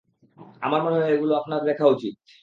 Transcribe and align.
আমার 0.61 0.81
মনে 0.85 0.97
হয় 0.97 1.13
এগুলো 1.15 1.33
আপনার 1.35 1.59
দেখা 1.69 1.85
উচিৎ! 1.87 2.13